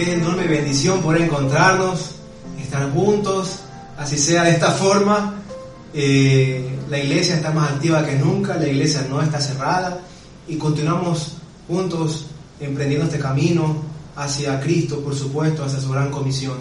[0.00, 2.12] Qué enorme bendición poder encontrarnos,
[2.58, 3.56] estar juntos,
[3.98, 5.42] así sea de esta forma.
[5.92, 10.00] Eh, la iglesia está más activa que nunca, la iglesia no está cerrada
[10.48, 11.32] y continuamos
[11.68, 12.28] juntos
[12.60, 13.76] emprendiendo este camino
[14.16, 16.56] hacia Cristo, por supuesto, hacia su gran comisión.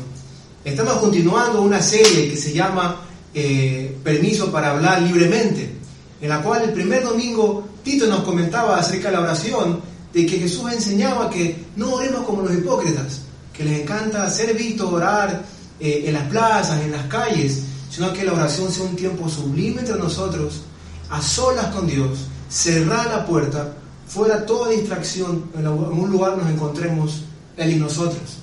[0.66, 2.98] Estamos continuando una serie que se llama
[3.34, 5.78] eh, Permiso para hablar libremente,
[6.20, 9.80] en la cual el primer domingo Tito nos comentaba acerca de la oración,
[10.12, 13.29] de que Jesús enseñaba que no oremos como los hipócritas,
[13.60, 15.44] que les encanta ser visto orar
[15.82, 19.82] eh, en las plazas, en las calles, sino que la oración sea un tiempo sublime
[19.82, 20.62] entre nosotros,
[21.10, 23.74] a solas con Dios, cerrar la puerta,
[24.08, 27.24] fuera toda distracción, en un lugar nos encontremos
[27.58, 28.38] Él y nosotros.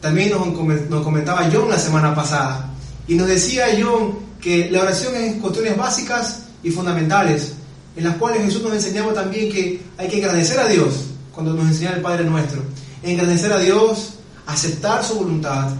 [0.00, 2.68] También nos comentaba John la semana pasada
[3.06, 7.52] y nos decía John que la oración es cuestiones básicas y fundamentales,
[7.94, 10.94] en las cuales Jesús nos enseñaba también que hay que agradecer a Dios
[11.32, 12.60] cuando nos enseña el Padre nuestro.
[13.04, 14.14] Agradecer a Dios,
[14.46, 15.70] aceptar su voluntad,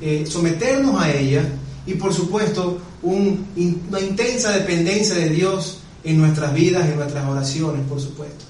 [0.00, 1.44] eh, someternos a ella
[1.86, 8.00] y por supuesto una intensa dependencia de Dios en nuestras vidas, en nuestras oraciones, por
[8.00, 8.44] supuesto.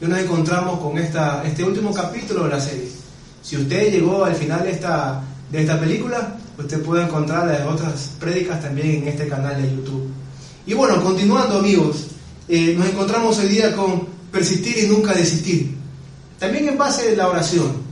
[0.00, 2.88] Y nos encontramos con esta, este último capítulo de la serie.
[3.42, 8.12] Si usted llegó al final de esta, de esta película, usted puede encontrar las otras
[8.18, 10.08] prédicas también en este canal de YouTube.
[10.66, 12.06] Y bueno, continuando amigos,
[12.48, 15.76] eh, nos encontramos hoy día con persistir y nunca desistir.
[16.38, 17.83] También en base a la oración.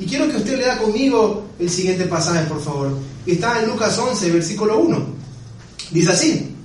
[0.00, 2.96] Y quiero que usted lea conmigo el siguiente pasaje, por favor.
[3.26, 4.98] Está en Lucas 11, versículo 1.
[5.90, 6.56] Dice así,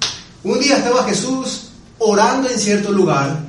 [0.45, 3.43] un día estaba Jesús orando en cierto lugar.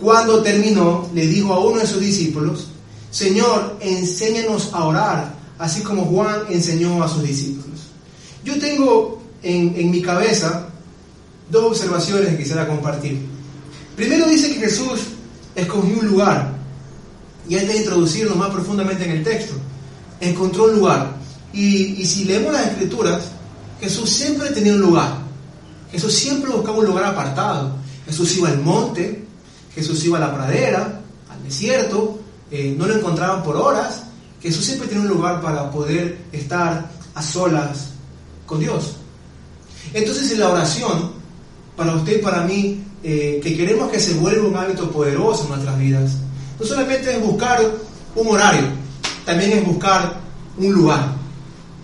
[0.00, 2.66] Cuando terminó, le dijo a uno de sus discípulos,
[3.12, 7.78] Señor, enséñanos a orar, así como Juan enseñó a sus discípulos.
[8.44, 10.66] Yo tengo en, en mi cabeza
[11.48, 13.20] dos observaciones que quisiera compartir.
[13.94, 15.02] Primero dice que Jesús
[15.54, 16.55] escogió un lugar,
[17.48, 19.54] y antes de introducirlo más profundamente en el texto,
[20.20, 21.16] encontró un lugar.
[21.52, 23.22] Y, si leemos las escrituras,
[23.80, 25.18] Jesús siempre tenía un lugar.
[25.90, 27.76] Jesús siempre buscaba un lugar apartado.
[28.04, 29.24] Jesús iba al monte,
[29.74, 32.18] Jesús iba a la pradera, al desierto,
[32.50, 34.02] eh, no lo encontraban por horas.
[34.42, 37.88] Jesús siempre tenía un lugar para poder estar a solas
[38.44, 38.96] con Dios.
[39.94, 41.16] Entonces en la oración
[41.76, 45.50] para usted y para mí, eh, que queremos que se vuelva un hábito poderoso en
[45.50, 46.12] nuestras vidas,
[46.58, 47.60] no solamente es buscar
[48.14, 48.66] un horario,
[49.24, 50.20] también es buscar
[50.56, 51.14] un lugar.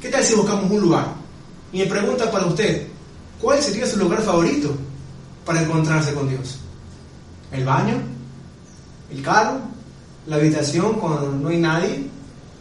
[0.00, 1.06] ¿Qué tal si buscamos un lugar?
[1.72, 2.86] Y me pregunta para usted,
[3.40, 4.74] ¿cuál sería su lugar favorito
[5.44, 6.58] para encontrarse con Dios?
[7.50, 8.00] ¿El baño?
[9.10, 9.60] ¿El carro?
[10.26, 12.06] ¿La habitación cuando no hay nadie?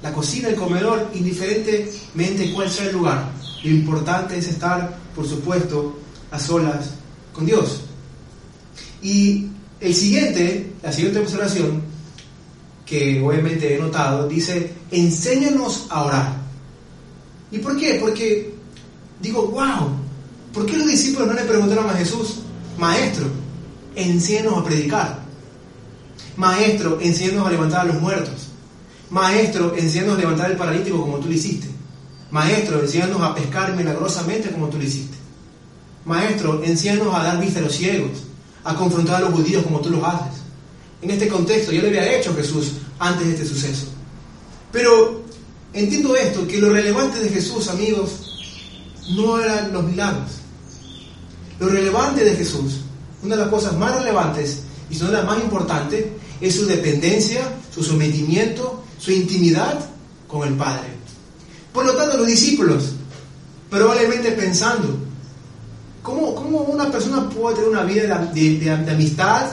[0.02, 0.50] ¿La cocina?
[0.50, 1.10] ¿El comedor?
[1.14, 3.30] Indiferentemente cuál sea el lugar.
[3.64, 5.98] Lo importante es estar, por supuesto,
[6.32, 6.92] a solas
[7.34, 7.82] con Dios.
[9.02, 9.48] Y
[9.80, 11.91] el siguiente, la siguiente observación,
[12.92, 16.36] que obviamente he notado, dice, enséñanos a orar.
[17.50, 17.98] ¿Y por qué?
[18.02, 18.54] Porque
[19.22, 19.92] digo, wow,
[20.54, 22.40] ¿por qué los discípulos no le preguntaron a Jesús,
[22.78, 23.28] maestro,
[23.96, 25.20] enséñanos a predicar?
[26.36, 28.50] Maestro, enséñanos a levantar a los muertos.
[29.10, 31.68] Maestro, enséñanos a levantar al paralítico como tú lo hiciste.
[32.30, 35.16] Maestro, enséñanos a pescar milagrosamente como tú lo hiciste.
[36.04, 38.26] Maestro, enséñanos a dar vista a los ciegos,
[38.66, 40.41] a confrontar a los judíos como tú los haces.
[41.02, 43.88] En este contexto, yo le había hecho Jesús antes de este suceso.
[44.72, 45.24] Pero
[45.74, 50.30] entiendo esto, que lo relevante de Jesús, amigos, no eran los milagros.
[51.60, 52.82] Lo relevante de Jesús,
[53.24, 54.60] una de las cosas más relevantes
[54.90, 56.06] y son las más importantes,
[56.40, 57.42] es su dependencia,
[57.74, 59.80] su sometimiento, su intimidad
[60.28, 60.90] con el Padre.
[61.74, 62.94] Por lo tanto, los discípulos,
[63.70, 64.98] probablemente pensando,
[66.04, 66.30] ¿Cómo,
[66.68, 69.52] una persona puede tener una vida de, amistad,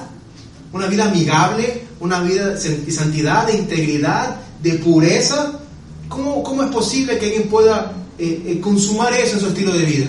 [0.72, 5.52] una vida amigable, una vida de santidad, de integridad, de pureza?
[6.08, 9.84] ¿Cómo, cómo es posible que alguien pueda eh, eh, consumar eso en su estilo de
[9.84, 10.06] vida?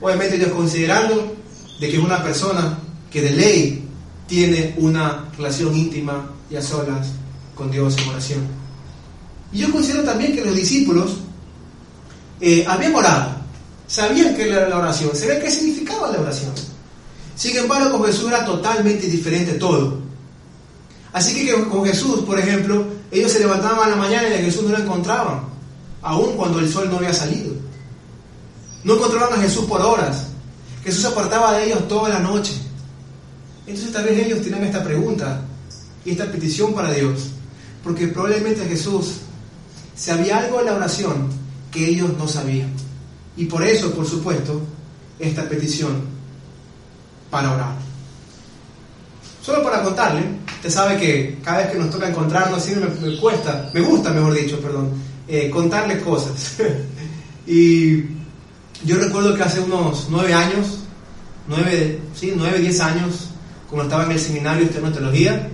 [0.00, 1.36] Obviamente ellos considerando
[1.80, 2.78] de que es una persona
[3.10, 3.88] que de ley
[4.26, 7.08] tiene una relación íntima y a solas
[7.54, 8.40] con Dios en oración.
[9.52, 11.16] Y yo considero también que los discípulos
[12.40, 13.32] eh, habían orado,
[13.86, 16.52] sabían que era la oración, sabían qué significaba la oración.
[17.38, 19.96] Sin embargo, con Jesús era totalmente diferente todo.
[21.12, 24.64] Así que con Jesús, por ejemplo, ellos se levantaban a la mañana y a Jesús
[24.64, 25.42] no lo encontraban,
[26.02, 27.52] aun cuando el sol no había salido.
[28.82, 30.26] No encontraban a Jesús por horas.
[30.82, 32.54] Jesús se apartaba de ellos toda la noche.
[33.68, 35.40] Entonces tal vez ellos tienen esta pregunta
[36.04, 37.28] y esta petición para Dios,
[37.84, 39.18] porque probablemente Jesús
[39.94, 41.28] sabía algo de la oración
[41.70, 42.72] que ellos no sabían.
[43.36, 44.60] Y por eso, por supuesto,
[45.20, 46.17] esta petición
[47.30, 47.74] para orar.
[49.42, 53.16] Solo para contarle, Usted sabe que cada vez que nos toca encontrarnos, siempre me, me
[53.20, 54.90] cuesta, me gusta, mejor dicho, perdón,
[55.28, 56.56] eh, contarles cosas.
[57.46, 57.98] y
[58.84, 60.80] yo recuerdo que hace unos nueve años,
[61.46, 63.28] nueve, sí, nueve, diez años,
[63.70, 65.48] cuando estaba en el seminario de teología,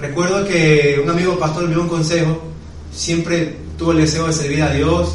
[0.00, 2.42] recuerdo que un amigo pastor me dio un consejo,
[2.92, 5.14] siempre tuvo el deseo de servir a Dios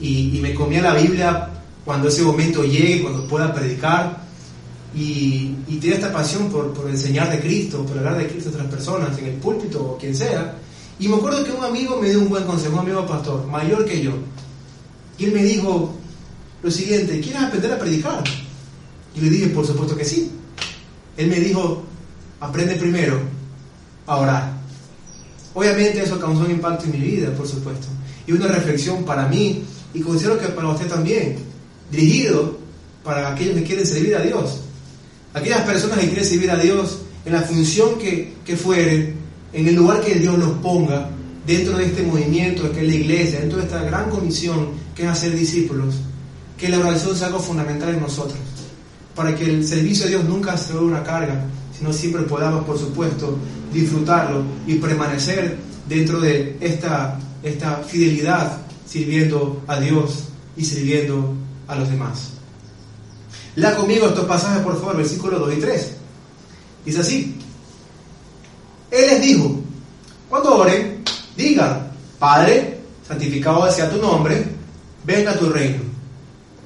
[0.00, 1.50] y me comía la Biblia
[1.84, 4.22] cuando ese momento llegue, cuando pueda predicar.
[4.94, 8.52] Y, y tiene esta pasión por, por, enseñar de Cristo, por hablar de Cristo a
[8.52, 10.56] otras personas, en el púlpito o quien sea.
[10.98, 13.84] Y me acuerdo que un amigo me dio un buen consejo, un amigo pastor, mayor
[13.84, 14.12] que yo.
[15.18, 15.94] Y él me dijo
[16.62, 18.22] lo siguiente, ¿quieres aprender a predicar?
[19.14, 20.30] Y le dije, por supuesto que sí.
[21.16, 21.82] Él me dijo,
[22.40, 23.18] aprende primero
[24.06, 24.52] a orar.
[25.54, 27.86] Obviamente eso causó un impacto en mi vida, por supuesto.
[28.26, 31.36] Y una reflexión para mí, y considero que para usted también,
[31.90, 32.56] dirigido
[33.04, 34.60] para aquellos que quieren servir a Dios.
[35.34, 39.14] Aquellas personas que quieren servir a Dios en la función que, que fuere,
[39.52, 41.08] en el lugar que Dios los ponga,
[41.46, 45.08] dentro de este movimiento que es la iglesia, dentro de esta gran comisión que es
[45.08, 45.96] hacer discípulos,
[46.56, 48.38] que la oración sea algo fundamental en nosotros,
[49.14, 51.44] para que el servicio de Dios nunca se vuelva una carga,
[51.76, 53.38] sino siempre podamos, por supuesto,
[53.72, 55.56] disfrutarlo y permanecer
[55.88, 60.24] dentro de esta, esta fidelidad sirviendo a Dios
[60.56, 61.34] y sirviendo
[61.66, 62.41] a los demás.
[63.56, 65.92] Lea conmigo estos pasajes, por favor, versículos 2 y 3.
[66.84, 67.38] Dice así.
[68.90, 69.60] Él les dijo,
[70.28, 71.02] cuando oren,
[71.36, 74.46] digan, Padre, santificado sea tu nombre,
[75.04, 75.82] venga tu reino.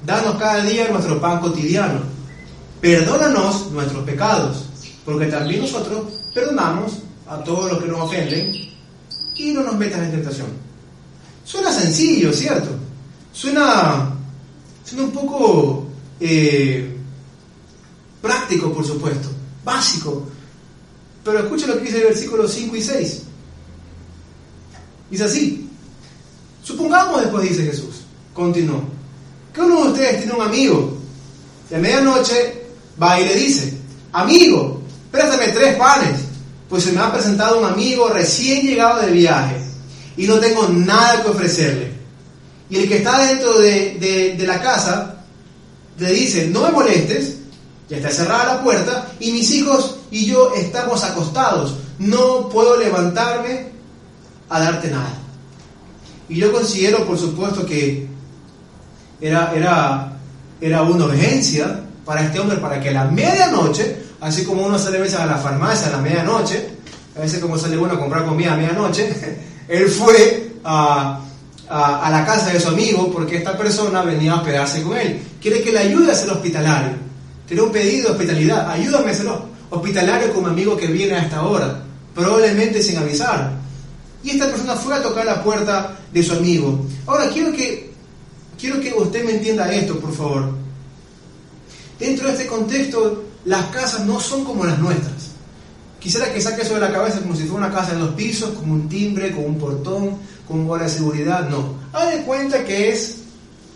[0.05, 1.99] Danos cada día nuestro pan cotidiano.
[2.79, 4.65] Perdónanos nuestros pecados,
[5.03, 8.51] porque también nosotros perdonamos a todos los que nos ofenden
[9.35, 10.47] y no nos metas en tentación.
[11.43, 12.69] Suena sencillo, ¿cierto?
[13.31, 14.11] Suena,
[14.83, 15.86] suena un poco
[16.19, 16.95] eh,
[18.21, 19.29] práctico, por supuesto,
[19.63, 20.27] básico.
[21.23, 23.21] Pero escucha lo que dice el versículo 5 y 6.
[25.09, 25.69] Dice así.
[26.63, 28.01] Supongamos después, dice Jesús,
[28.33, 28.83] continuó,
[29.53, 30.97] que uno de ustedes tiene un amigo
[31.75, 32.63] a medianoche
[33.01, 33.73] va y le dice,
[34.13, 34.81] amigo,
[35.11, 36.21] préstame tres panes,
[36.69, 39.61] pues se me ha presentado un amigo recién llegado de viaje
[40.15, 41.91] y no tengo nada que ofrecerle.
[42.69, 45.16] Y el que está dentro de, de, de la casa
[45.97, 47.37] le dice, no me molestes,
[47.89, 53.69] ya está cerrada la puerta y mis hijos y yo estamos acostados, no puedo levantarme
[54.49, 55.13] a darte nada.
[56.29, 58.07] Y yo considero, por supuesto, que
[59.21, 60.13] era, era,
[60.59, 64.97] era una urgencia para este hombre, para que a la medianoche, así como uno sale
[64.97, 66.69] a veces a la farmacia a la medianoche,
[67.15, 69.09] a veces como sale uno a comprar comida a medianoche,
[69.67, 71.21] él fue a,
[71.69, 75.21] a, la casa de su amigo porque esta persona venía a hospedarse con él.
[75.41, 76.93] Quiere que le ayude a ser hospitalario.
[77.47, 78.69] Tiene un pedido de hospitalidad.
[78.71, 79.27] Ayúdame a ser
[79.69, 81.83] hospitalario como amigo que viene a esta hora,
[82.13, 83.51] probablemente sin avisar.
[84.23, 86.85] Y esta persona fue a tocar la puerta de su amigo.
[87.05, 87.91] Ahora quiero que,
[88.59, 90.51] quiero que usted me entienda esto, por favor.
[91.99, 95.31] Dentro de este contexto, las casas no son como las nuestras.
[95.99, 98.51] Quisiera que saque eso de la cabeza como si fuera una casa de dos pisos,
[98.51, 101.49] con un timbre, con un portón, con guardia seguridad.
[101.49, 101.75] No.
[101.93, 103.17] Haga de cuenta que es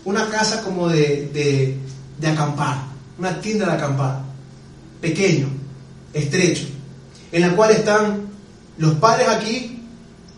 [0.04, 1.76] una casa como de, de,
[2.18, 2.76] de acampar,
[3.18, 4.22] una tienda de acampar,
[5.00, 5.48] pequeño,
[6.12, 6.64] estrecho,
[7.30, 8.22] en la cual están
[8.78, 9.80] los padres aquí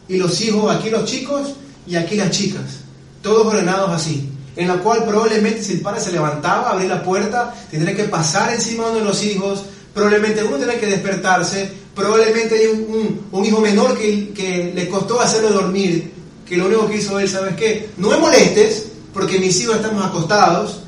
[0.09, 1.55] y los hijos aquí, los chicos
[1.87, 2.81] y aquí las chicas,
[3.23, 7.55] todos ordenados así, en la cual probablemente si el padre se levantaba, abrir la puerta,
[7.71, 12.81] tendría que pasar encima de los hijos, probablemente uno tendría que despertarse, probablemente hay un,
[12.95, 16.12] un, un hijo menor que, que, le costó hacerlo dormir,
[16.47, 17.91] que lo único que hizo él, ¿sabes qué?
[17.97, 20.81] No me molestes, porque mis hijos estamos acostados,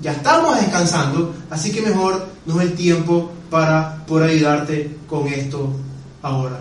[0.00, 5.70] ya estamos descansando, así que mejor no es el tiempo para poder ayudarte con esto
[6.22, 6.60] ahora.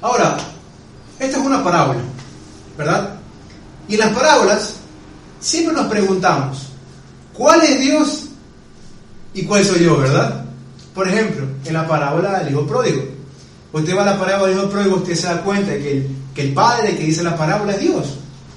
[0.00, 0.36] Ahora,
[1.18, 2.00] esta es una parábola,
[2.76, 3.16] ¿verdad?
[3.88, 4.74] Y en las parábolas
[5.40, 6.68] siempre nos preguntamos,
[7.32, 8.24] ¿cuál es Dios
[9.34, 10.44] y cuál soy yo, verdad?
[10.94, 13.15] Por ejemplo, en la parábola del hijo pródigo.
[13.76, 16.42] Usted va a la parábola del hijo pródigo, usted se da cuenta que el, que
[16.42, 18.06] el padre que dice la parábola es Dios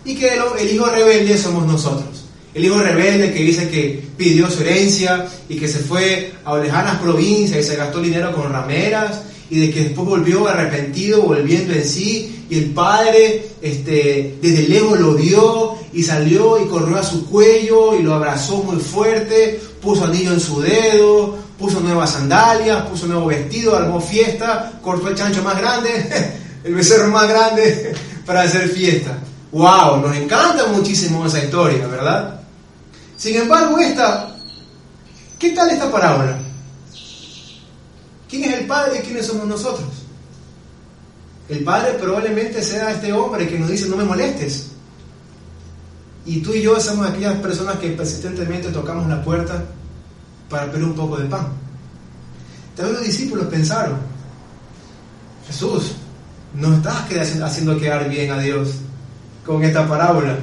[0.06, 2.24] y que el, el hijo rebelde somos nosotros.
[2.54, 7.00] El hijo rebelde que dice que pidió su herencia y que se fue a lejanas
[7.00, 11.84] provincias y se gastó dinero con rameras y de que después volvió arrepentido, volviendo en
[11.84, 17.26] sí, y el padre este, desde lejos lo vio y salió y corrió a su
[17.26, 23.06] cuello y lo abrazó muy fuerte, puso anillo en su dedo, puso nuevas sandalias, puso
[23.06, 27.94] nuevo vestido, armó fiesta, cortó el chancho más grande, el becerro más grande
[28.26, 29.20] para hacer fiesta.
[29.52, 30.02] ¡Wow!
[30.02, 32.40] Nos encanta muchísimo esa historia, ¿verdad?
[33.18, 34.36] Sin embargo, esta,
[35.38, 36.40] ¿qué tal esta parábola?
[38.30, 39.90] ¿Quién es el Padre y quiénes somos nosotros?
[41.50, 44.68] El Padre probablemente sea este hombre que nos dice no me molestes.
[46.26, 49.66] Y tú y yo somos aquellas personas que persistentemente tocamos la puerta
[50.50, 51.48] para pedir un poco de pan.
[52.76, 53.98] Tal los discípulos pensaron,
[55.48, 55.94] Jesús,
[56.54, 57.06] no estás
[57.44, 58.76] haciendo quedar bien a Dios
[59.46, 60.38] con esta parábola.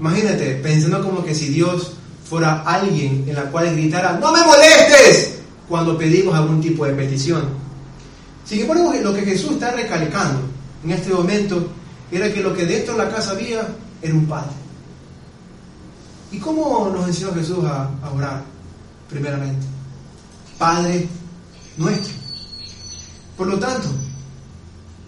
[0.00, 1.92] Imagínate, pensando como que si Dios
[2.28, 7.42] fuera alguien en la cual gritara, no me molestes, cuando pedimos algún tipo de petición.
[8.44, 10.40] Sin embargo, lo que Jesús está recalcando
[10.84, 11.68] en este momento
[12.10, 13.66] era que lo que dentro de la casa había
[14.00, 14.50] era un padre.
[16.32, 18.42] ¿Y cómo nos enseñó Jesús a, a orar?
[19.12, 19.66] Primeramente,
[20.58, 21.06] Padre
[21.76, 22.14] nuestro.
[23.36, 23.88] Por lo tanto,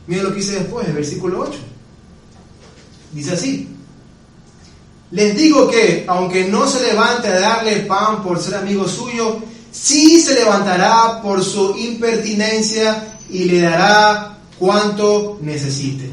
[0.06, 1.58] miren lo que dice después, el versículo 8.
[3.12, 3.68] Dice así,
[5.10, 9.38] les digo que, aunque no se levante a darle pan por ser amigo suyo,
[9.70, 16.10] sí se levantará por su impertinencia y le dará cuanto necesite.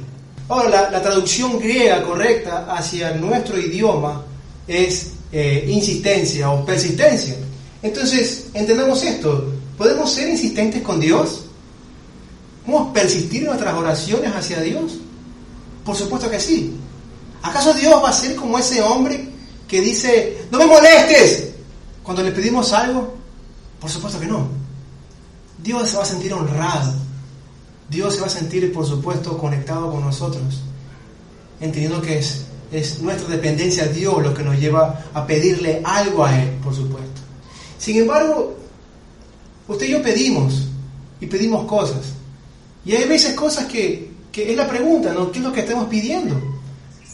[0.48, 4.24] Ahora, la, traducción griega correcta hacia nuestro idioma
[4.67, 7.36] es eh, insistencia o persistencia.
[7.83, 9.51] Entonces, entendamos esto.
[9.77, 11.45] ¿Podemos ser insistentes con Dios?
[12.65, 14.97] ¿Podemos persistir en nuestras oraciones hacia Dios?
[15.83, 16.75] Por supuesto que sí.
[17.41, 19.29] ¿Acaso Dios va a ser como ese hombre
[19.67, 21.50] que dice, no me molestes
[22.03, 23.15] cuando le pedimos algo?
[23.79, 24.47] Por supuesto que no.
[25.63, 26.93] Dios se va a sentir honrado.
[27.89, 30.61] Dios se va a sentir, por supuesto, conectado con nosotros,
[31.59, 36.23] entendiendo que es, es nuestra dependencia a Dios lo que nos lleva a pedirle algo
[36.23, 37.21] a Él, por supuesto.
[37.81, 38.55] Sin embargo,
[39.67, 40.67] usted y yo pedimos
[41.19, 42.13] y pedimos cosas.
[42.85, 45.31] Y hay veces cosas que, que es la pregunta, ¿no?
[45.31, 46.39] ¿Qué es lo que estamos pidiendo?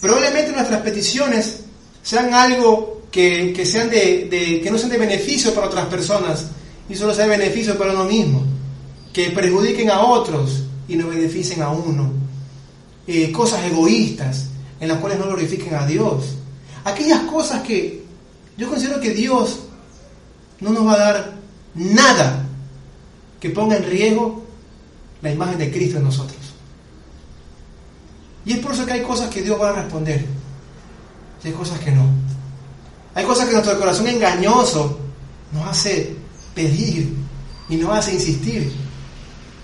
[0.01, 1.61] Probablemente nuestras peticiones
[2.03, 6.47] sean algo que, que sean de, que no sean de beneficio para otras personas
[6.89, 8.43] y solo sea de beneficio para uno mismo,
[9.13, 12.11] que perjudiquen a otros y no beneficien a uno,
[13.07, 14.47] eh, cosas egoístas
[14.81, 16.25] en las cuales no glorifiquen a Dios,
[16.83, 18.03] aquellas cosas que
[18.57, 19.61] yo considero que Dios
[20.59, 21.33] no nos va a dar
[21.75, 22.45] nada
[23.39, 24.43] que ponga en riesgo
[25.21, 26.37] la imagen de Cristo en nosotros.
[28.45, 30.25] Y es por eso que hay cosas que Dios va a responder.
[31.43, 32.05] Y hay cosas que no.
[33.13, 34.97] Hay cosas que nuestro corazón engañoso
[35.51, 36.15] nos hace
[36.55, 37.13] pedir
[37.69, 38.71] y nos hace insistir.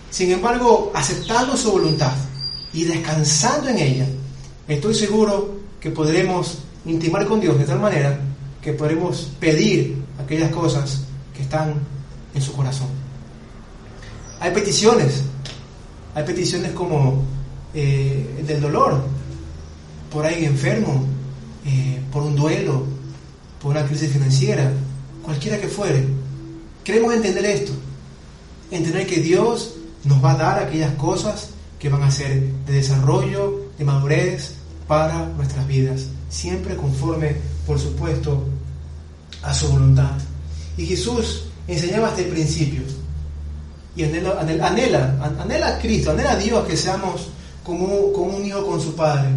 [0.10, 2.14] Sin embargo, aceptando su voluntad
[2.74, 4.08] y descansando en ella,
[4.68, 8.20] estoy seguro que podremos intimar con Dios de tal manera
[8.62, 11.02] que podremos pedir aquellas cosas
[11.36, 11.76] que están
[12.34, 12.88] en su corazón.
[14.40, 15.24] Hay peticiones,
[16.16, 17.24] hay peticiones como
[17.74, 19.04] eh, del dolor,
[20.12, 21.06] por ahí enfermo,
[21.66, 22.86] eh, por un duelo,
[23.62, 24.72] por una crisis financiera,
[25.24, 26.06] cualquiera que fuere.
[26.84, 27.72] Queremos entender esto,
[28.70, 33.72] entender que Dios nos va a dar aquellas cosas que van a ser de desarrollo,
[33.78, 34.56] de madurez
[34.88, 38.44] para nuestras vidas, siempre conforme, por supuesto,
[39.44, 40.12] a su voluntad.
[40.78, 42.82] Y Jesús enseñaba este principio
[43.96, 47.30] y anhela, anhela, anhela a Cristo, anhela a Dios que seamos
[47.64, 49.30] como, un hijo con su padre.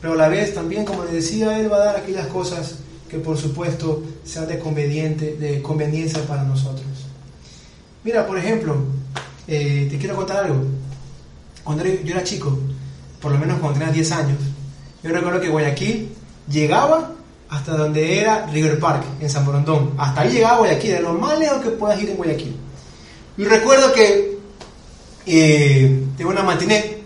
[0.00, 2.76] Pero a la vez también, como le decía, Él va a dar aquellas cosas
[3.08, 6.84] que por supuesto sean de, conveniente, de conveniencia para nosotros.
[8.04, 8.76] Mira, por ejemplo,
[9.48, 10.64] eh, te quiero contar algo.
[11.64, 12.56] Cuando yo era chico,
[13.20, 14.38] por lo menos cuando tenía 10 años,
[15.02, 16.10] yo recuerdo que Guayaquil
[16.48, 17.12] llegaba
[17.48, 19.92] hasta donde era River Park, en San Borondón.
[19.98, 22.56] Hasta ahí llegaba Guayaquil, de lo más lejos que puedas ir en Guayaquil.
[23.38, 24.38] Y recuerdo que
[25.26, 26.96] eh, tengo una matiné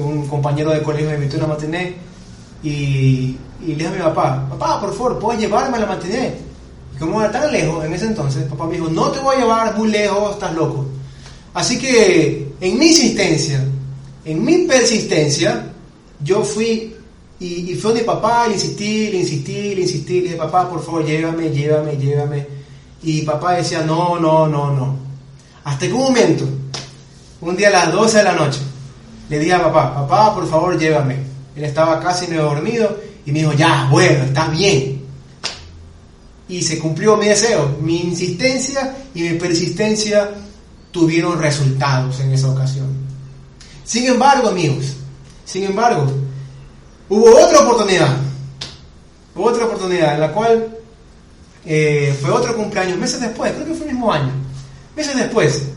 [0.00, 1.94] un compañero de colegio me invitó a una matiné
[2.62, 6.34] y, le dije a mi papá, papá, por favor, ¿puedes llevarme a la matiné?
[6.94, 9.40] Y como era tan lejos en ese entonces, papá me dijo, no te voy a
[9.40, 10.86] llevar muy lejos, estás loco.
[11.54, 13.64] Así que en mi insistencia,
[14.24, 15.66] en mi persistencia,
[16.22, 16.94] yo fui
[17.40, 20.84] y, y a mi papá, le insistí, le insistí, le insistí, le dije, papá, por
[20.84, 22.46] favor, llévame, llévame, llévame.
[23.02, 24.96] Y papá decía, no, no, no, no.
[25.64, 26.44] Hasta que un momento,
[27.40, 28.60] un día a las 12 de la noche,
[29.28, 31.16] le dije a papá, papá, por favor, llévame.
[31.54, 35.02] Él estaba casi medio dormido y me dijo, ya, bueno, está bien.
[36.48, 37.76] Y se cumplió mi deseo.
[37.80, 40.30] Mi insistencia y mi persistencia
[40.90, 42.88] tuvieron resultados en esa ocasión.
[43.84, 44.94] Sin embargo, amigos,
[45.44, 46.06] sin embargo,
[47.08, 48.16] hubo otra oportunidad.
[49.34, 50.76] Otra oportunidad en la cual
[51.64, 54.32] eh, fue otro cumpleaños, meses después, creo que fue el mismo año.
[54.96, 55.68] Meses después,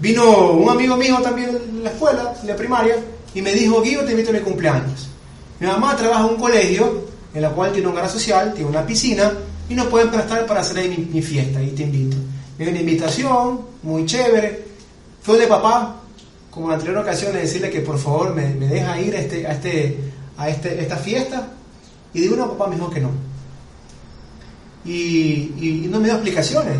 [0.00, 2.96] Vino un amigo mío también de la escuela, de la primaria,
[3.34, 5.08] y me dijo, Guido, te invito a mi cumpleaños.
[5.58, 8.86] Mi mamá trabaja en un colegio en el cual tiene un hogar social, tiene una
[8.86, 9.32] piscina,
[9.68, 12.16] y nos pueden prestar para hacer ahí mi, fiesta, y te invito.
[12.56, 14.66] me dio una invitación, muy chévere.
[15.20, 15.96] Fue de papá,
[16.48, 19.46] como en la anterior ocasión, de decirle que por favor me, deja ir a, este,
[19.48, 19.98] a, este,
[20.38, 21.48] a este, esta fiesta.
[22.14, 23.10] Y digo, no, papá me que no.
[24.84, 26.78] Y, no me dio explicaciones.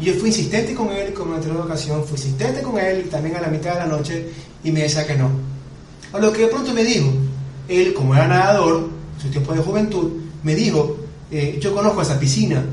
[0.00, 3.36] Y yo fui insistente con él, como en anterior ocasión, fui insistente con él también
[3.36, 4.28] a la mitad de la noche
[4.64, 5.30] y me decía que no.
[6.12, 7.12] A lo que de pronto me dijo,
[7.68, 8.88] él como era nadador,
[9.20, 10.96] su tiempo de juventud, me dijo,
[11.30, 12.64] eh, yo conozco esa piscina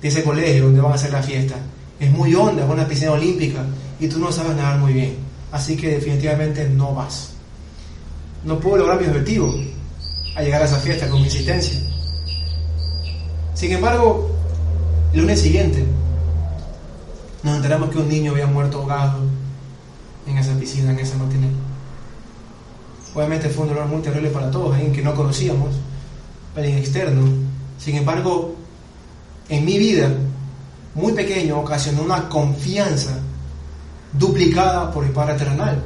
[0.00, 1.56] de ese colegio donde van a hacer la fiesta.
[1.98, 3.64] Es muy honda, es una piscina olímpica
[3.98, 5.16] y tú no sabes nadar muy bien.
[5.52, 7.34] Así que definitivamente no vas.
[8.44, 9.54] No puedo lograr mi objetivo
[10.36, 11.78] a llegar a esa fiesta con mi insistencia.
[13.54, 14.30] Sin embargo,
[15.12, 15.84] el lunes siguiente
[17.42, 19.20] nos enteramos que un niño había muerto ahogado
[20.26, 21.50] en esa piscina, en esa matinée.
[23.14, 25.74] Obviamente fue un dolor muy terrible para todos, alguien que no conocíamos,
[26.56, 27.26] alguien externo.
[27.78, 28.54] Sin embargo,
[29.48, 30.10] en mi vida,
[30.94, 33.18] muy pequeño, ocasionó una confianza
[34.12, 35.82] duplicada por el Padre Eternal,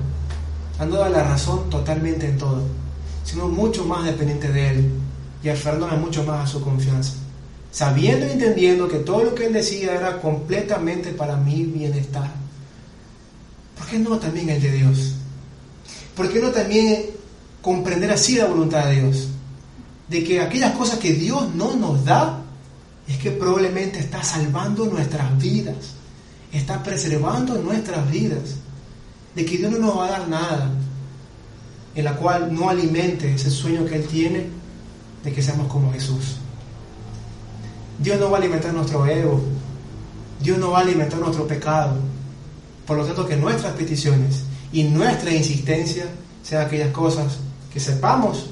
[0.79, 2.63] dando la razón totalmente en todo,
[3.25, 4.91] sino mucho más dependiente de Él
[5.43, 7.15] y aferrándome mucho más a su confianza,
[7.71, 12.31] sabiendo y entendiendo que todo lo que Él decía era completamente para mi bienestar.
[13.77, 15.15] ¿Por qué no también el de Dios?
[16.17, 17.07] ¿Por qué no también
[17.61, 19.29] comprender así la voluntad de Dios?
[20.09, 22.41] De que aquellas cosas que Dios no nos da,
[23.09, 25.77] es que probablemente está salvando nuestras vidas,
[26.53, 28.57] está preservando nuestras vidas,
[29.35, 30.71] de que Dios no nos va a dar nada
[31.95, 34.47] en la cual no alimente ese sueño que Él tiene
[35.23, 36.37] de que seamos como Jesús.
[37.99, 39.41] Dios no va a alimentar nuestro ego,
[40.41, 41.97] Dios no va a alimentar nuestro pecado.
[42.87, 46.05] Por lo tanto, que nuestras peticiones y nuestra insistencia
[46.43, 47.39] sean aquellas cosas
[47.73, 48.51] que sepamos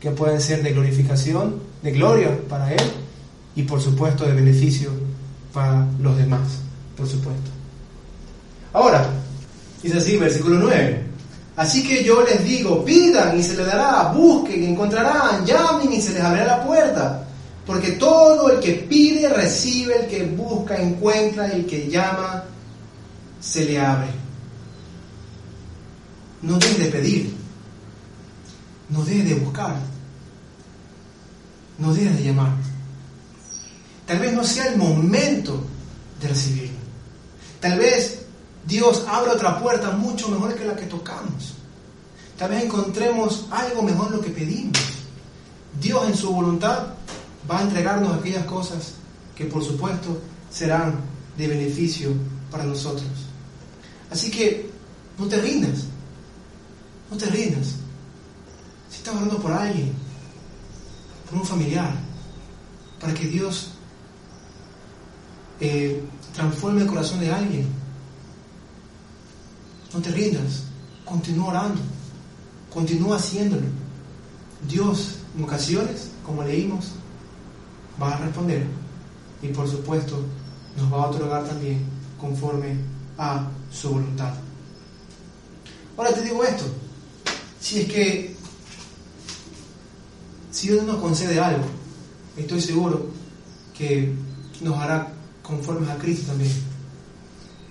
[0.00, 2.82] que pueden ser de glorificación, de gloria para Él
[3.56, 4.90] y por supuesto de beneficio
[5.52, 6.58] para los demás,
[6.96, 7.50] por supuesto.
[8.72, 9.08] Ahora,
[9.82, 11.02] dice así, versículo 9.
[11.56, 16.00] Así que yo les digo, pidan y se les dará, busquen y encontrarán, llamen y
[16.00, 17.28] se les abrirá la puerta.
[17.66, 22.44] Porque todo el que pide recibe, el que busca encuentra, el que llama
[23.40, 24.08] se le abre.
[26.40, 27.34] No dejes de pedir,
[28.88, 29.76] no dejes de buscar,
[31.78, 32.52] no dejes de llamar.
[34.06, 35.64] Tal vez no sea el momento
[36.20, 36.78] de recibirlo.
[37.60, 38.21] Tal vez
[38.66, 41.54] Dios abra otra puerta mucho mejor que la que tocamos.
[42.38, 44.78] Tal vez encontremos algo mejor lo que pedimos.
[45.80, 46.88] Dios en su voluntad
[47.50, 48.94] va a entregarnos aquellas cosas
[49.34, 50.20] que por supuesto
[50.50, 51.00] serán
[51.36, 52.12] de beneficio
[52.50, 53.08] para nosotros.
[54.10, 54.70] Así que
[55.18, 55.84] no te rindas,
[57.10, 57.74] no te rindas.
[58.90, 59.92] Si estás orando por alguien,
[61.28, 61.94] por un familiar,
[63.00, 63.70] para que Dios
[65.60, 66.02] eh,
[66.34, 67.81] transforme el corazón de alguien.
[69.92, 70.64] No te rindas,
[71.04, 71.80] continúa orando,
[72.72, 73.66] continúa haciéndolo.
[74.68, 76.92] Dios, en ocasiones, como leímos,
[78.00, 78.66] va a responder
[79.42, 80.22] y por supuesto
[80.76, 81.84] nos va a otorgar también
[82.20, 82.76] conforme
[83.18, 84.32] a su voluntad.
[85.96, 86.64] Ahora te digo esto,
[87.60, 88.36] si es que
[90.50, 91.64] si Dios nos concede algo,
[92.36, 93.10] estoy seguro
[93.76, 94.14] que
[94.60, 96.52] nos hará conformes a Cristo también.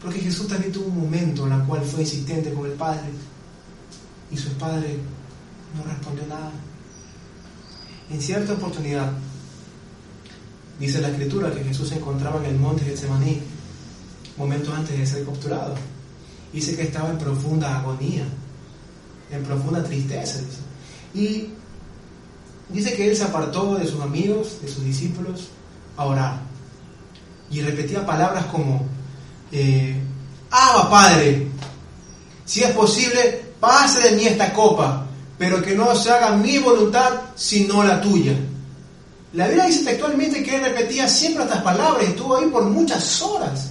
[0.02, 3.10] Porque Jesús también tuvo un momento en el cual fue insistente con el Padre
[4.32, 4.98] y su Padre
[5.76, 6.52] no respondió nada.
[8.10, 9.12] En cierta oportunidad,
[10.80, 13.42] dice la Escritura que Jesús se encontraba en el monte de Getsemaní,
[14.38, 15.76] momentos antes de ser capturado.
[16.52, 18.26] Dice que estaba en profunda agonía,
[19.30, 20.40] en profunda tristeza.
[21.14, 21.50] Y
[22.70, 25.50] dice que él se apartó de sus amigos, de sus discípulos,
[25.96, 26.52] a orar
[27.52, 28.86] y repetía palabras como,
[29.52, 29.96] eh,
[30.90, 31.48] Padre,
[32.46, 35.06] si es posible, pase de mí esta copa,
[35.38, 38.34] pero que no se haga mi voluntad, sino la tuya.
[39.34, 43.70] La Biblia dice textualmente que él repetía siempre estas palabras, estuvo ahí por muchas horas.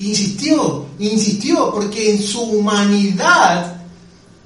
[0.00, 3.76] Insistió, insistió, porque en su humanidad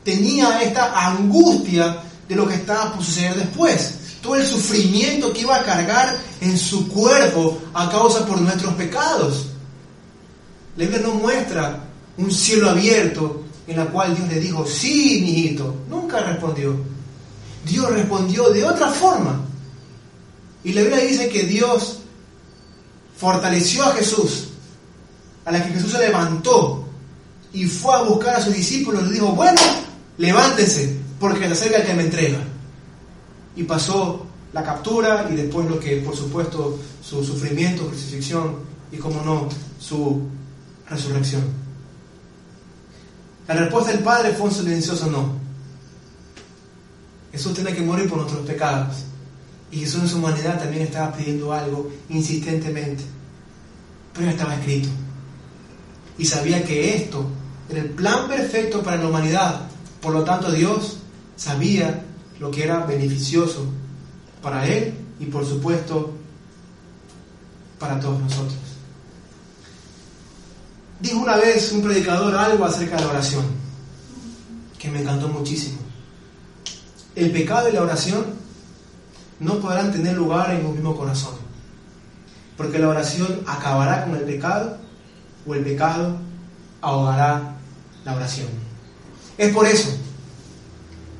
[0.04, 5.56] tenía esta angustia de lo que estaba por suceder después todo el sufrimiento que iba
[5.56, 9.46] a cargar en su cuerpo a causa por nuestros pecados.
[10.76, 11.84] La Biblia no muestra
[12.16, 15.74] un cielo abierto en la cual Dios le dijo, sí, mi hijito.
[15.88, 16.74] Nunca respondió.
[17.64, 19.40] Dios respondió de otra forma.
[20.64, 22.00] Y la Biblia dice que Dios
[23.16, 24.48] fortaleció a Jesús,
[25.44, 26.84] a la que Jesús se levantó
[27.52, 29.60] y fue a buscar a sus discípulos y le dijo, bueno,
[30.18, 32.38] levántense, porque se acerca el que me entrega
[33.54, 38.56] y pasó la captura y después lo que por supuesto su sufrimiento, crucifixión
[38.90, 40.22] y, como no, su
[40.88, 41.42] resurrección.
[43.48, 45.32] La respuesta del Padre fue un silencioso no.
[47.32, 49.04] Jesús tiene que morir por nuestros pecados.
[49.70, 53.02] Y Jesús en su humanidad también estaba pidiendo algo insistentemente.
[54.12, 54.88] Pero estaba escrito.
[56.18, 57.26] Y sabía que esto
[57.68, 59.62] era el plan perfecto para la humanidad.
[60.00, 60.98] Por lo tanto, Dios
[61.36, 62.04] sabía
[62.38, 63.66] lo que era beneficioso
[64.42, 66.12] para Él y por supuesto
[67.78, 68.71] para todos nosotros.
[71.02, 73.44] Dijo una vez un predicador algo acerca de la oración,
[74.78, 75.78] que me encantó muchísimo.
[77.16, 78.24] El pecado y la oración
[79.40, 81.34] no podrán tener lugar en un mismo corazón,
[82.56, 84.78] porque la oración acabará con el pecado
[85.44, 86.16] o el pecado
[86.80, 87.56] ahogará
[88.04, 88.48] la oración.
[89.36, 89.88] Es por eso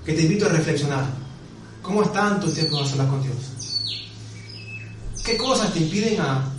[0.07, 1.05] que te invito a reflexionar.
[1.83, 3.35] ¿Cómo están tus tiempos a solas con Dios?
[5.25, 6.53] ¿Qué cosas te impiden a,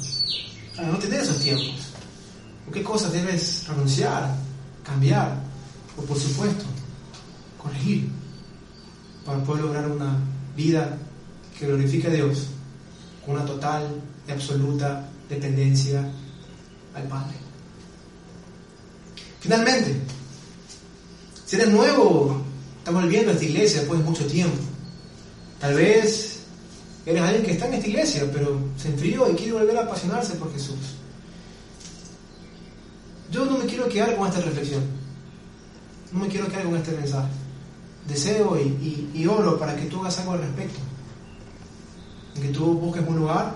[0.86, 1.82] no tener esos tiempos?
[2.67, 4.36] ¿O qué cosas debes renunciar,
[4.84, 5.36] cambiar?
[5.97, 6.65] O por supuesto,
[7.62, 8.10] corregir
[9.26, 10.17] para poder lograr una
[10.56, 10.97] vida
[11.58, 12.47] que glorifique a Dios
[13.26, 16.10] con una total y absoluta dependencia
[16.93, 17.36] al Padre.
[19.39, 19.95] Finalmente,
[21.45, 22.41] si eres nuevo,
[22.80, 24.58] estamos viendo esta iglesia después de mucho tiempo.
[25.60, 26.39] Tal vez
[27.06, 30.36] eres alguien que está en esta iglesia, pero se enfrió y quiere volver a apasionarse
[30.36, 30.78] por Jesús.
[33.33, 34.83] Yo no me quiero quedar con esta reflexión.
[36.11, 37.29] No me quiero quedar con este mensaje.
[38.07, 40.79] Deseo y, oro para que tú hagas algo al respecto.
[42.39, 43.55] que tú busques un lugar,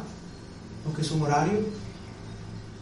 [0.83, 1.59] busques un horario,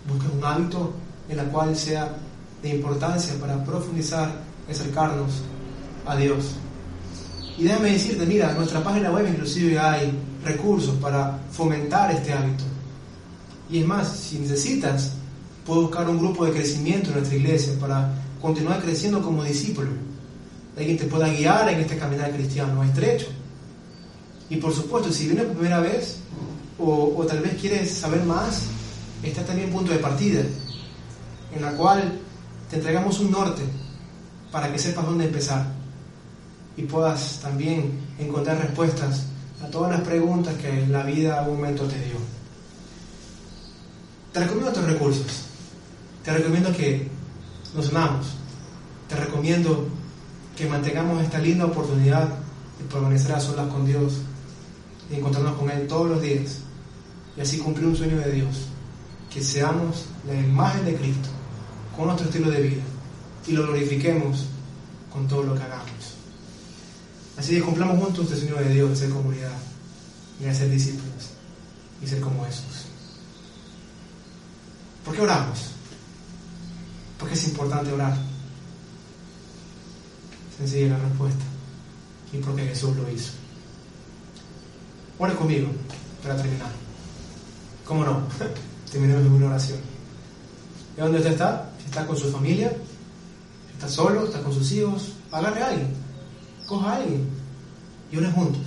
[0.07, 0.93] busques un hábito
[1.27, 2.15] en el cual sea
[2.61, 4.31] de importancia para profundizar
[4.67, 5.41] y acercarnos
[6.05, 6.55] a Dios.
[7.57, 12.63] Y déjame decirte, mira, en nuestra página web inclusive hay recursos para fomentar este hábito.
[13.69, 15.13] Y es más, si necesitas,
[15.65, 19.89] puedo buscar un grupo de crecimiento en nuestra iglesia para continuar creciendo como discípulo.
[20.77, 23.27] Alguien te pueda guiar en este caminar cristiano estrecho.
[24.49, 26.17] Y por supuesto, si vienes por primera vez
[26.77, 28.63] o, tal vez quieres saber más,
[29.23, 30.41] está también punto de partida,
[31.55, 32.19] en la cual
[32.69, 33.63] te entregamos un norte
[34.51, 35.65] para que sepas dónde empezar
[36.77, 39.23] y puedas también encontrar respuestas
[39.63, 42.17] a todas las preguntas que la vida a un momento te dio.
[44.31, 45.44] Te recomiendo estos recursos.
[46.25, 47.07] Te recomiendo que
[47.75, 48.25] nos unamos.
[49.07, 49.87] Te recomiendo
[50.57, 52.27] que mantengamos esta linda oportunidad
[52.79, 54.13] de permanecer a solas con Dios
[55.11, 56.61] y encontrarnos con Él todos los días
[57.37, 58.67] y así cumplir un sueño de Dios.
[59.31, 61.29] Que seamos la imagen de Cristo
[61.95, 62.83] con nuestro estilo de vida
[63.45, 64.45] y lo glorifiquemos
[65.13, 66.15] con todo lo que hagamos.
[67.37, 69.57] Así que cumplamos juntos este sueño de Dios de ser comunidad
[70.39, 71.29] y de ser discípulos
[72.01, 72.85] y ser como Jesús.
[75.03, 75.74] ¿Por qué oramos?
[77.25, 78.15] Porque es importante orar.
[80.55, 81.43] Sencilla la respuesta.
[82.31, 83.31] Y porque Jesús lo hizo.
[85.17, 85.69] Ore conmigo
[86.21, 86.69] para terminar.
[87.83, 88.21] ¿Cómo no?
[88.91, 89.79] Terminemos con una oración.
[90.95, 91.71] ¿Y dónde usted está?
[91.79, 96.05] Si está con su familia, si está solo, está con sus hijos, agarre a alguien
[96.67, 97.27] coja a alguien
[98.11, 98.61] y ore juntos.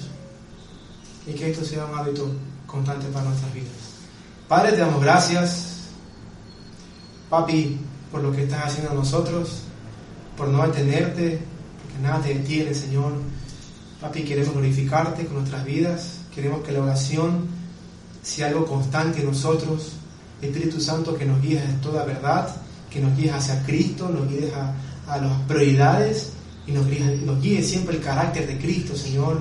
[1.29, 2.29] Y que esto sea un hábito
[2.67, 3.69] constante para nuestras vidas.
[4.49, 5.77] Padre, te damos gracias,
[7.29, 7.79] papi,
[8.11, 9.63] por lo que estás haciendo a nosotros,
[10.37, 11.41] por no detenerte,
[11.83, 13.13] porque nada te detiene, Señor.
[14.01, 17.47] Papi, queremos glorificarte con nuestras vidas, queremos que la oración
[18.23, 19.93] sea algo constante en nosotros.
[20.41, 22.55] Espíritu Santo, que nos guíes en toda verdad,
[22.91, 24.73] que nos guíes hacia Cristo, nos guíes a,
[25.13, 26.33] a las prioridades
[26.67, 26.87] y nos
[27.41, 29.41] guíe, siempre el carácter de Cristo, Señor.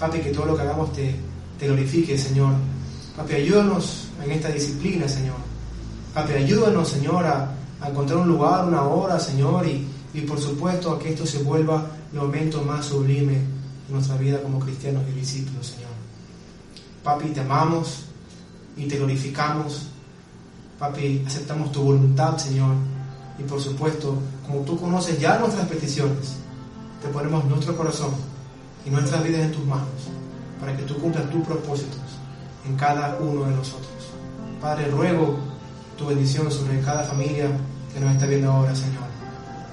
[0.00, 1.14] Papi, que todo lo que hagamos te,
[1.58, 2.54] te glorifique, Señor.
[3.16, 5.36] Papi, ayúdanos en esta disciplina, Señor.
[6.14, 7.26] Papi, ayúdanos, Señor,
[7.80, 11.42] a, encontrar un lugar, una hora, Señor, y, y, por supuesto a que esto se
[11.42, 15.90] vuelva el momento más sublime de nuestra vida como cristianos y discípulos, Señor.
[17.02, 18.04] Papi, te amamos
[18.76, 19.88] y te glorificamos.
[20.78, 22.74] Papi, aceptamos tu voluntad, Señor.
[23.38, 26.36] Y por supuesto, como tú conoces ya nuestras peticiones,
[27.02, 28.10] te ponemos nuestro corazón
[28.84, 29.86] y nuestras vidas en tus manos
[30.60, 32.00] para que tú cumplas tus propósitos
[32.66, 33.88] en cada uno de nosotros.
[34.60, 35.38] Padre, ruego
[35.98, 37.48] tu bendición sobre cada familia
[37.92, 39.02] que nos está viendo ahora, Señor,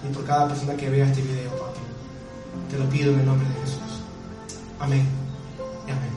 [0.03, 1.79] y por cada persona que vea este video, Padre.
[2.71, 4.01] Te lo pido en el nombre de Jesús.
[4.79, 5.05] Amén
[5.87, 6.09] y amén.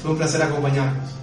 [0.00, 1.19] Fue un placer acompañarnos.